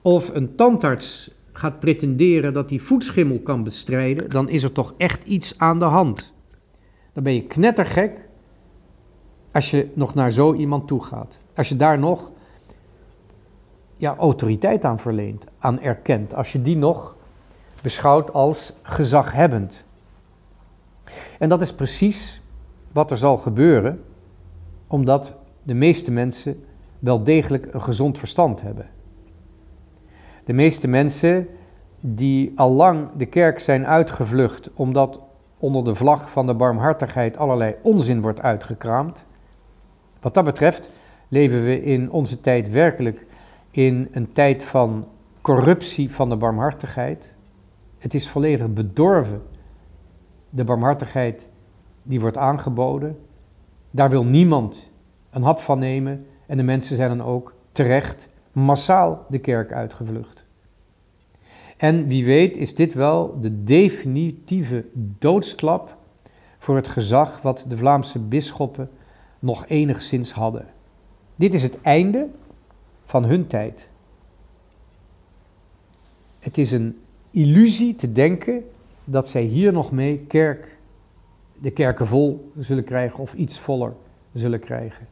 of 0.03 0.35
een 0.35 0.55
tandarts 0.55 1.31
gaat 1.53 1.81
pretenderen 1.81 2.53
dat 2.53 2.71
hij 2.71 2.79
voetschimmel 2.79 3.41
kan 3.41 3.65
bestrijden, 3.65 4.31
dan 4.31 4.49
is 4.49 4.63
er 4.63 4.73
toch 4.73 4.95
echt 4.97 5.25
iets 5.25 5.59
aan 5.59 5.79
de 5.79 5.85
hand. 5.85 6.33
Dan 7.13 7.23
ben 7.23 7.35
je 7.35 7.47
knettergek 7.47 8.29
als 9.53 9.71
je 9.71 9.89
nog 9.95 10.15
naar 10.15 10.31
zo 10.31 10.55
iemand 10.55 10.89
toe 10.89 11.05
gaat. 11.05 11.41
Als 11.55 11.69
je 11.69 11.77
daar 11.77 11.99
nog 11.99 12.31
ja, 13.97 14.17
autoriteit 14.17 14.85
aan 14.85 14.99
verleent, 14.99 15.45
aan 15.59 15.81
erkent. 15.81 16.35
Als 16.35 16.53
je 16.53 16.63
die 16.63 16.77
nog 16.77 17.17
beschouwt 17.83 18.33
als 18.33 18.73
gezaghebbend. 18.83 19.85
En 21.39 21.49
dat 21.49 21.61
is 21.61 21.75
precies 21.75 22.41
wat 22.93 23.11
er 23.11 23.17
zal 23.17 23.39
gebeuren 23.39 24.05
omdat 24.93 25.35
de 25.63 25.75
meeste 25.75 26.11
mensen 26.11 26.65
wel 26.99 27.23
degelijk 27.23 27.75
een 27.75 27.83
gezond 27.83 28.19
verstand 28.19 28.63
hebben. 28.63 28.87
De 30.45 30.53
meeste 30.53 30.89
mensen 30.89 31.49
die 32.01 32.53
al 32.57 32.73
lang 32.73 33.09
de 33.17 33.27
kerk 33.27 33.59
zijn 33.59 33.87
uitgevlucht 33.87 34.71
omdat 34.75 35.21
onder 35.59 35.85
de 35.85 35.95
vlag 35.95 36.31
van 36.31 36.47
de 36.47 36.55
barmhartigheid 36.55 37.37
allerlei 37.37 37.75
onzin 37.83 38.21
wordt 38.21 38.41
uitgekraamd. 38.41 39.25
Wat 40.21 40.35
dat 40.35 40.45
betreft 40.45 40.91
leven 41.29 41.65
we 41.65 41.83
in 41.83 42.11
onze 42.11 42.41
tijd 42.41 42.71
werkelijk 42.71 43.27
in 43.71 44.09
een 44.13 44.33
tijd 44.33 44.65
van 44.65 45.07
corruptie 45.41 46.11
van 46.11 46.29
de 46.29 46.37
barmhartigheid. 46.37 47.33
Het 47.99 48.15
is 48.15 48.29
volledig 48.29 48.73
bedorven, 48.73 49.43
de 50.51 50.65
barmhartigheid 50.65 51.49
die 52.03 52.21
wordt 52.21 52.37
aangeboden. 52.37 53.19
Daar 53.95 54.11
wil 54.11 54.25
niemand 54.25 54.91
een 55.31 55.43
hap 55.43 55.59
van 55.59 55.79
nemen 55.79 56.27
en 56.47 56.57
de 56.57 56.63
mensen 56.63 56.97
zijn 56.97 57.17
dan 57.17 57.27
ook 57.27 57.55
terecht 57.73 58.29
massaal 58.53 59.27
de 59.29 59.39
kerk 59.39 59.73
uitgevlucht. 59.73 60.45
En 61.77 62.07
wie 62.07 62.25
weet 62.25 62.57
is 62.57 62.75
dit 62.75 62.95
wel 62.95 63.41
de 63.41 63.63
definitieve 63.63 64.85
doodsklap 65.19 65.97
voor 66.59 66.77
het 66.77 66.89
gezag 66.89 67.43
wat 67.43 67.65
de 67.69 67.77
Vlaamse 67.77 68.19
bisschoppen 68.19 68.91
nog 69.39 69.67
enigszins 69.67 70.33
hadden. 70.33 70.67
Dit 71.37 71.55
is 71.55 71.63
het 71.63 71.81
einde 71.81 72.29
van 73.05 73.25
hun 73.25 73.47
tijd. 73.47 73.89
Het 76.39 76.59
is 76.59 76.73
een 76.73 76.99
illusie 77.31 77.95
te 77.95 78.13
denken 78.13 78.65
dat 79.05 79.29
zij 79.29 79.43
hier 79.43 79.73
nog 79.73 79.93
mee 79.93 80.19
kerk, 80.19 80.72
de 81.63 81.71
kerken 81.71 82.07
vol 82.07 82.53
zullen 82.59 82.85
krijgen 82.85 83.19
of 83.19 83.35
iets 83.35 83.59
voller 83.59 83.95
zullen 84.33 84.61
krijgen. 84.61 85.09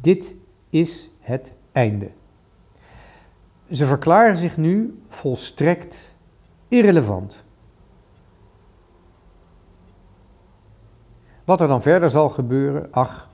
Dit 0.00 0.36
is 0.70 1.10
het 1.20 1.52
einde. 1.72 2.10
Ze 3.70 3.86
verklaren 3.86 4.36
zich 4.36 4.56
nu 4.56 5.02
volstrekt 5.08 6.14
irrelevant. 6.68 7.44
Wat 11.44 11.60
er 11.60 11.68
dan 11.68 11.82
verder 11.82 12.10
zal 12.10 12.30
gebeuren, 12.30 12.88
ach. 12.90 13.28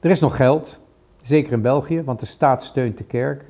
Er 0.00 0.10
is 0.10 0.20
nog 0.20 0.36
geld, 0.36 0.78
zeker 1.22 1.52
in 1.52 1.62
België, 1.62 2.02
want 2.02 2.20
de 2.20 2.26
staat 2.26 2.64
steunt 2.64 2.98
de 2.98 3.04
kerk. 3.04 3.44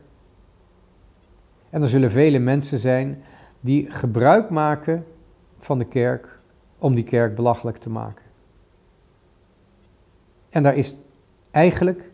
En 1.70 1.82
er 1.82 1.88
zullen 1.88 2.10
vele 2.10 2.38
mensen 2.38 2.78
zijn 2.78 3.22
die 3.60 3.90
gebruik 3.90 4.50
maken 4.50 5.06
van 5.58 5.78
de 5.78 5.84
kerk 5.84 6.35
om 6.78 6.94
die 6.94 7.04
kerk 7.04 7.34
belachelijk 7.34 7.76
te 7.76 7.90
maken. 7.90 8.24
En 10.48 10.62
daar 10.62 10.76
is 10.76 10.96
eigenlijk, 11.50 12.10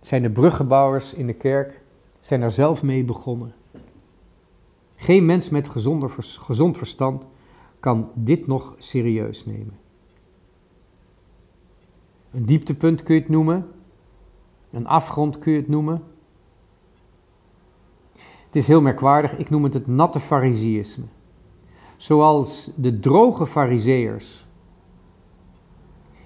zijn 0.00 0.22
de 0.22 0.30
bruggenbouwers 0.30 1.14
in 1.14 1.26
de 1.26 1.34
kerk, 1.34 1.80
zijn 2.20 2.42
er 2.42 2.50
zelf 2.50 2.82
mee 2.82 3.04
begonnen. 3.04 3.54
Geen 4.96 5.26
mens 5.26 5.48
met 5.48 5.68
gezond 6.22 6.78
verstand 6.78 7.26
kan 7.80 8.10
dit 8.14 8.46
nog 8.46 8.74
serieus 8.78 9.46
nemen. 9.46 9.78
Een 12.30 12.46
dieptepunt 12.46 13.02
kun 13.02 13.14
je 13.14 13.20
het 13.20 13.30
noemen, 13.30 13.70
een 14.70 14.86
afgrond 14.86 15.38
kun 15.38 15.52
je 15.52 15.58
het 15.58 15.68
noemen. 15.68 16.02
Het 18.44 18.56
is 18.56 18.66
heel 18.66 18.80
merkwaardig, 18.80 19.36
ik 19.36 19.50
noem 19.50 19.64
het 19.64 19.74
het 19.74 19.86
natte 19.86 20.20
fariseïsme. 20.20 21.04
Zoals 21.98 22.70
de 22.74 23.00
droge 23.00 23.46
fariseërs 23.46 24.46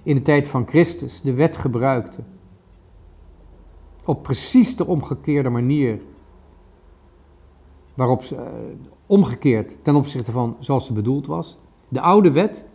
in 0.03 0.15
de 0.15 0.21
tijd 0.21 0.47
van 0.47 0.67
Christus 0.67 1.21
de 1.21 1.33
wet 1.33 1.57
gebruikten. 1.57 2.25
Op 4.05 4.23
precies 4.23 4.75
de 4.75 4.85
omgekeerde 4.85 5.49
manier 5.49 6.01
waarop 7.93 8.23
ze, 8.23 8.35
uh, 8.35 8.41
omgekeerd 9.05 9.77
ten 9.81 9.95
opzichte 9.95 10.31
van 10.31 10.55
zoals 10.59 10.85
ze 10.85 10.93
bedoeld 10.93 11.27
was. 11.27 11.57
De 11.87 12.01
oude 12.01 12.31
wet 12.31 12.65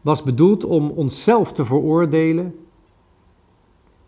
was 0.00 0.22
bedoeld 0.22 0.64
om 0.64 0.90
onszelf 0.90 1.52
te 1.52 1.64
veroordelen 1.64 2.54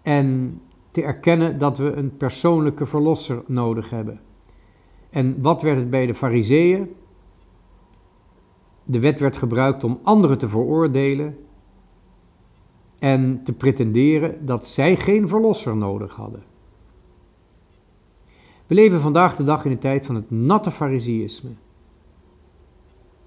en 0.02 0.60
te 0.90 1.02
erkennen 1.02 1.58
dat 1.58 1.78
we 1.78 1.92
een 1.92 2.16
persoonlijke 2.16 2.86
verlosser 2.86 3.42
nodig 3.46 3.90
hebben. 3.90 4.20
En 5.10 5.42
wat 5.42 5.62
werd 5.62 5.76
het 5.76 5.90
bij 5.90 6.06
de 6.06 6.14
Fariseeën? 6.14 6.94
De 8.84 9.00
wet 9.00 9.20
werd 9.20 9.36
gebruikt 9.36 9.84
om 9.84 10.00
anderen 10.02 10.38
te 10.38 10.48
veroordelen 10.48 11.38
en 12.98 13.40
te 13.44 13.52
pretenderen 13.52 14.46
dat 14.46 14.66
zij 14.66 14.96
geen 14.96 15.28
verlosser 15.28 15.76
nodig 15.76 16.14
hadden. 16.14 16.42
We 18.66 18.74
leven 18.74 19.00
vandaag 19.00 19.36
de 19.36 19.44
dag 19.44 19.64
in 19.64 19.70
de 19.70 19.78
tijd 19.78 20.06
van 20.06 20.14
het 20.14 20.30
natte 20.30 20.70
fariseïsme. 20.70 21.50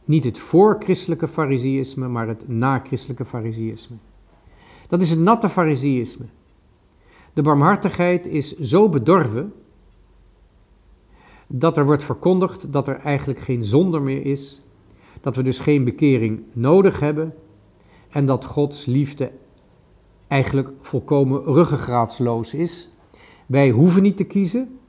Niet 0.06 0.24
het 0.24 0.38
voor-christelijke 0.38 1.28
fariseïsme, 1.28 2.08
maar 2.08 2.28
het 2.28 2.48
na-christelijke 2.48 3.26
fariseïsme. 3.26 3.96
Dat 4.88 5.02
is 5.02 5.10
het 5.10 5.20
natte 5.20 5.50
fariseïsme. 5.50 6.26
De 7.34 7.42
barmhartigheid 7.42 8.26
is 8.26 8.60
zo 8.60 8.90
bedorven 8.90 9.54
dat 11.48 11.78
er 11.78 11.86
wordt 11.86 12.04
verkondigd 12.04 12.74
dat 12.74 12.88
er 12.88 13.00
eigenlijk 13.00 13.40
geen 13.40 13.66
zonder 13.66 14.02
meer 14.02 14.26
is, 14.26 14.62
dat 15.26 15.36
we 15.36 15.44
dus 15.44 15.60
geen 15.60 15.84
bekering 15.84 16.44
nodig 16.54 17.00
hebben 17.00 17.34
en 18.10 18.26
dat 18.26 18.46
Gods 18.46 18.86
liefde 18.86 19.32
eigenlijk 20.28 20.72
volkomen 20.82 21.44
ruggengraatsloos 21.44 22.54
is. 22.54 22.90
Wij 23.46 23.70
hoeven 23.70 24.02
niet 24.02 24.18
te 24.18 24.24
kiezen. 24.24 24.80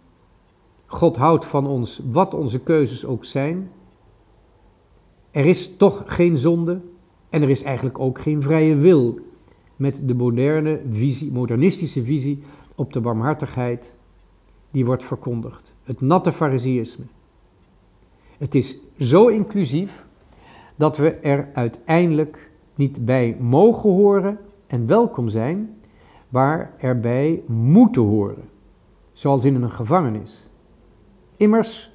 God 0.87 1.17
houdt 1.17 1.45
van 1.45 1.67
ons 1.67 2.01
wat 2.11 2.35
onze 2.35 2.61
keuzes 2.61 3.05
ook 3.05 3.25
zijn. 3.25 3.71
Er 5.31 5.45
is 5.45 5.77
toch 5.77 6.03
geen 6.07 6.39
zonde 6.39 6.81
en 7.31 7.43
er 7.43 7.51
is 7.51 7.63
eigenlijk 7.63 7.99
ook 7.99 8.19
geen 8.19 8.43
vrije 8.43 8.75
wil 8.77 9.19
met 9.77 10.01
de 10.05 10.15
moderne 10.15 10.81
visie, 10.91 11.33
modernistische 11.33 12.05
visie 12.05 12.43
op 12.75 12.93
de 12.93 13.01
barmhartigheid 13.01 13.95
die 14.71 14.85
wordt 14.85 15.05
verkondigd. 15.05 15.75
Het 15.83 16.01
natte 16.01 16.33
fariseïsme. 16.33 17.05
Het 18.39 18.55
is 18.55 18.79
zo 18.99 19.27
inclusief 19.27 20.06
dat 20.77 20.97
we 20.97 21.11
er 21.11 21.49
uiteindelijk 21.53 22.51
niet 22.75 23.05
bij 23.05 23.37
mogen 23.41 23.91
horen 23.91 24.39
en 24.67 24.87
welkom 24.87 25.29
zijn, 25.29 25.77
waar 26.29 26.75
erbij 26.79 27.43
moeten 27.47 28.03
horen, 28.03 28.49
zoals 29.13 29.45
in 29.45 29.55
een 29.55 29.71
gevangenis. 29.71 30.49
Immers, 31.37 31.91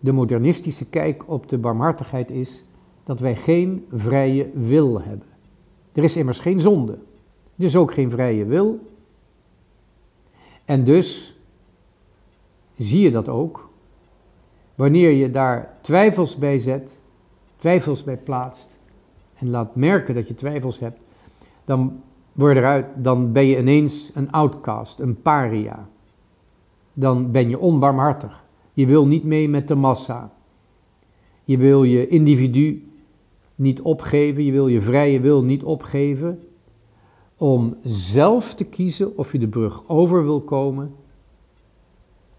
de 0.00 0.12
modernistische 0.12 0.88
kijk 0.88 1.24
op 1.26 1.48
de 1.48 1.58
barmhartigheid 1.58 2.30
is 2.30 2.64
dat 3.04 3.20
wij 3.20 3.36
geen 3.36 3.86
vrije 3.92 4.50
wil 4.54 5.02
hebben. 5.02 5.26
Er 5.92 6.04
is 6.04 6.16
immers 6.16 6.40
geen 6.40 6.60
zonde, 6.60 6.98
dus 7.54 7.76
ook 7.76 7.92
geen 7.92 8.10
vrije 8.10 8.44
wil. 8.44 8.78
En 10.64 10.84
dus 10.84 11.38
zie 12.74 13.00
je 13.00 13.10
dat 13.10 13.28
ook, 13.28 13.68
wanneer 14.74 15.10
je 15.10 15.30
daar 15.30 15.78
twijfels 15.80 16.36
bij 16.36 16.58
zet, 16.58 17.00
twijfels 17.64 18.04
bij 18.04 18.16
plaatst 18.16 18.78
en 19.34 19.50
laat 19.50 19.76
merken 19.76 20.14
dat 20.14 20.28
je 20.28 20.34
twijfels 20.34 20.78
hebt, 20.78 21.00
dan, 21.64 22.02
word 22.32 22.56
eruit, 22.56 22.86
dan 22.96 23.32
ben 23.32 23.46
je 23.46 23.58
ineens 23.58 24.10
een 24.14 24.30
outcast, 24.30 24.98
een 24.98 25.22
paria. 25.22 25.88
Dan 26.92 27.30
ben 27.30 27.48
je 27.48 27.58
onbarmhartig. 27.58 28.44
Je 28.72 28.86
wil 28.86 29.06
niet 29.06 29.24
mee 29.24 29.48
met 29.48 29.68
de 29.68 29.74
massa. 29.74 30.32
Je 31.44 31.56
wil 31.56 31.82
je 31.82 32.08
individu 32.08 32.92
niet 33.54 33.80
opgeven, 33.80 34.44
je 34.44 34.52
wil 34.52 34.68
je 34.68 34.80
vrije 34.80 35.20
wil 35.20 35.44
niet 35.44 35.62
opgeven 35.62 36.42
om 37.36 37.76
zelf 37.84 38.54
te 38.54 38.64
kiezen 38.64 39.16
of 39.18 39.32
je 39.32 39.38
de 39.38 39.48
brug 39.48 39.88
over 39.88 40.22
wil 40.22 40.40
komen 40.40 40.94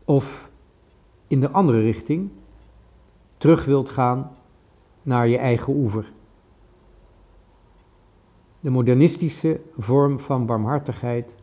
of 0.04 0.50
in 1.28 1.42
de 1.42 1.52
andere 1.52 1.82
richting 1.82 2.30
terug 3.38 3.66
wilt 3.66 3.90
gaan 3.90 4.32
naar 5.06 5.28
je 5.28 5.38
eigen 5.38 5.74
oever. 5.74 6.12
De 8.60 8.70
modernistische 8.70 9.62
vorm 9.78 10.20
van 10.20 10.46
barmhartigheid 10.46 11.36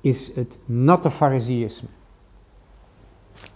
is 0.00 0.34
het 0.34 0.58
natte 0.64 1.10
fariseïsme. 1.10 1.88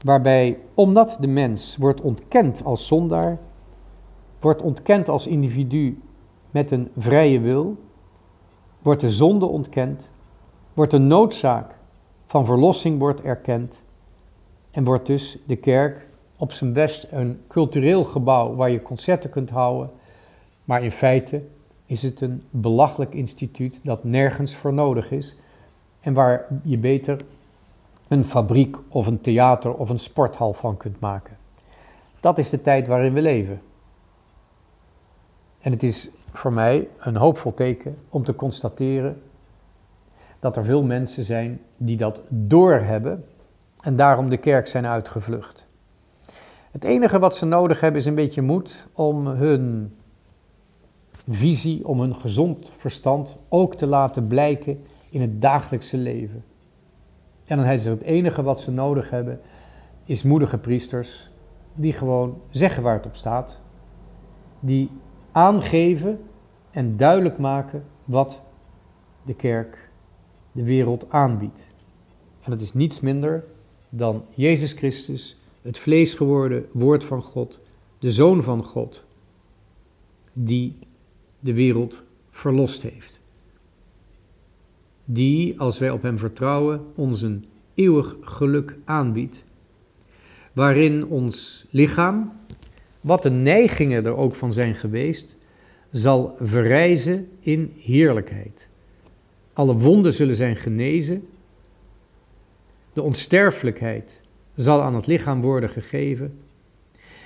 Waarbij, 0.05 0.59
omdat 0.75 1.16
de 1.20 1.27
mens 1.27 1.77
wordt 1.77 2.01
ontkend 2.01 2.64
als 2.64 2.87
zondaar, 2.87 3.38
wordt 4.40 4.62
ontkend 4.62 5.09
als 5.09 5.27
individu 5.27 6.01
met 6.51 6.70
een 6.70 6.90
vrije 6.96 7.40
wil, 7.40 7.77
wordt 8.83 9.01
de 9.01 9.11
zonde 9.11 9.46
ontkend, 9.46 10.11
wordt 10.75 10.90
de 10.90 10.99
noodzaak 10.99 11.79
van 12.27 12.46
verlossing 12.46 12.99
wordt 12.99 13.20
erkend 13.20 13.83
en 14.70 14.85
wordt 14.85 15.07
dus 15.07 15.38
de 15.46 15.57
kerk 15.57 16.09
op 16.40 16.53
zijn 16.53 16.72
best 16.72 17.07
een 17.11 17.40
cultureel 17.48 18.05
gebouw 18.05 18.55
waar 18.55 18.70
je 18.70 18.83
concerten 18.83 19.31
kunt 19.31 19.50
houden, 19.50 19.90
maar 20.64 20.83
in 20.83 20.90
feite 20.90 21.42
is 21.87 22.03
het 22.03 22.20
een 22.20 22.42
belachelijk 22.50 23.14
instituut 23.14 23.81
dat 23.83 24.05
nergens 24.05 24.57
voor 24.57 24.72
nodig 24.72 25.11
is 25.11 25.37
en 26.00 26.14
waar 26.14 26.46
je 26.62 26.79
beter 26.79 27.20
een 28.09 28.24
fabriek 28.24 28.76
of 28.88 29.07
een 29.07 29.20
theater 29.20 29.74
of 29.74 29.90
een 29.90 29.98
sporthal 29.98 30.53
van 30.53 30.76
kunt 30.76 31.00
maken. 31.00 31.37
Dat 32.20 32.38
is 32.38 32.50
de 32.50 32.62
tijd 32.62 32.87
waarin 32.87 33.12
we 33.12 33.22
leven. 33.22 33.61
En 35.61 35.72
het 35.72 35.83
is 35.83 36.09
voor 36.33 36.53
mij 36.53 36.88
een 36.98 37.16
hoopvol 37.16 37.55
teken 37.55 37.98
om 38.09 38.24
te 38.24 38.35
constateren 38.35 39.22
dat 40.38 40.57
er 40.57 40.64
veel 40.64 40.83
mensen 40.83 41.24
zijn 41.24 41.61
die 41.76 41.96
dat 41.96 42.20
doorhebben 42.29 43.24
en 43.81 43.96
daarom 43.96 44.29
de 44.29 44.37
kerk 44.37 44.66
zijn 44.66 44.87
uitgevlucht. 44.87 45.68
Het 46.71 46.85
enige 46.85 47.19
wat 47.19 47.37
ze 47.37 47.47
nodig 47.47 47.81
hebben 47.81 48.01
is 48.01 48.07
een 48.07 48.15
beetje 48.15 48.43
moed 48.43 48.87
om 48.93 49.27
hun 49.27 49.95
visie, 51.29 51.87
om 51.87 52.01
hun 52.01 52.15
gezond 52.15 52.71
verstand 52.77 53.37
ook 53.49 53.75
te 53.75 53.87
laten 53.87 54.27
blijken 54.27 54.85
in 55.09 55.21
het 55.21 55.43
dagelijkse 55.43 55.97
leven. 55.97 56.45
En 57.45 57.57
dan 57.57 57.67
is 57.67 57.85
het 57.85 58.03
enige 58.03 58.43
wat 58.43 58.61
ze 58.61 58.71
nodig 58.71 59.11
hebben, 59.11 59.41
is 60.05 60.23
moedige 60.23 60.59
priesters 60.59 61.31
die 61.75 61.93
gewoon 61.93 62.41
zeggen 62.51 62.83
waar 62.83 62.95
het 62.95 63.07
op 63.07 63.17
staat, 63.17 63.61
die 64.61 64.91
aangeven 65.33 66.21
en 66.71 66.97
duidelijk 66.97 67.39
maken 67.39 67.85
wat 68.05 68.43
de 69.23 69.35
kerk 69.35 69.91
de 70.53 70.65
wereld 70.65 71.07
aanbiedt. 71.09 71.67
En 72.43 72.51
dat 72.51 72.61
is 72.61 72.75
niets 72.75 73.01
minder 73.01 73.45
dan 73.89 74.25
Jezus 74.35 74.73
Christus, 74.73 75.39
het 75.62 75.79
vlees 75.79 76.14
geworden 76.14 76.66
woord 76.73 77.05
van 77.05 77.23
God, 77.23 77.61
de 77.99 78.12
Zoon 78.12 78.42
van 78.42 78.64
God, 78.64 79.05
die 80.33 80.73
de 81.40 81.55
wereld 81.55 82.03
verlost 82.31 82.83
heeft. 82.83 83.20
Die, 85.05 85.61
als 85.61 85.79
wij 85.79 85.90
op 85.90 86.03
Hem 86.03 86.18
vertrouwen, 86.18 86.87
ons 86.94 87.23
een 87.23 87.44
eeuwig 87.75 88.16
geluk 88.20 88.77
aanbiedt, 88.85 89.44
waarin 90.53 91.07
ons 91.07 91.66
lichaam, 91.70 92.33
wat 93.01 93.23
de 93.23 93.31
neigingen 93.31 94.05
er 94.05 94.16
ook 94.16 94.35
van 94.35 94.53
zijn 94.53 94.75
geweest, 94.75 95.37
zal 95.90 96.37
verrijzen 96.40 97.29
in 97.40 97.73
heerlijkheid. 97.79 98.68
Alle 99.53 99.75
wonden 99.75 100.14
zullen 100.14 100.37
zijn 100.37 100.57
genezen. 100.57 101.29
De 102.92 103.03
onsterfelijkheid 103.03 104.20
zal 104.62 104.83
aan 104.83 104.94
het 104.94 105.07
lichaam 105.07 105.40
worden 105.40 105.68
gegeven. 105.68 106.40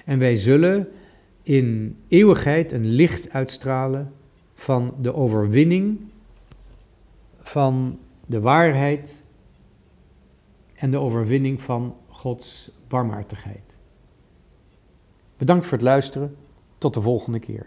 En 0.05 0.19
wij 0.19 0.37
zullen 0.37 0.89
in 1.43 1.99
eeuwigheid 2.09 2.73
een 2.73 2.87
licht 2.87 3.31
uitstralen 3.31 4.13
van 4.55 4.95
de 5.01 5.15
overwinning 5.15 6.01
van 7.41 7.99
de 8.27 8.41
waarheid 8.41 9.23
en 10.75 10.91
de 10.91 10.99
overwinning 10.99 11.63
van 11.63 11.97
Gods 12.09 12.71
barmhartigheid. 12.89 13.77
Bedankt 15.37 15.67
voor 15.67 15.79
het 15.79 15.87
luisteren. 15.87 16.37
Tot 16.79 16.95
de 16.95 17.03
volgende 17.03 17.39
keer. 17.39 17.67